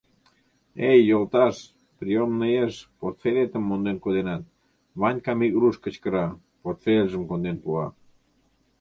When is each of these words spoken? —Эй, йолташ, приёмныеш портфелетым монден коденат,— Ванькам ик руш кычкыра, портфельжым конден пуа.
—Эй, 0.89 0.99
йолташ, 1.09 1.55
приёмныеш 1.97 2.73
портфелетым 2.99 3.63
монден 3.65 3.97
коденат,— 4.03 4.43
Ванькам 5.01 5.39
ик 5.47 5.53
руш 5.61 5.75
кычкыра, 5.83 6.27
портфельжым 6.61 7.23
конден 7.29 7.57
пуа. 7.63 7.85